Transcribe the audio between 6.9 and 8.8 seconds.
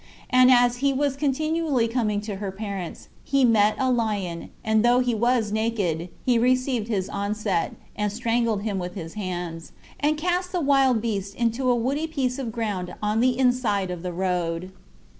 onset, and strangled him